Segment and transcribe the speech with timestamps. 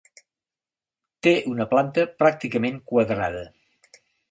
[1.27, 3.47] Té una planta pràcticament quadrada.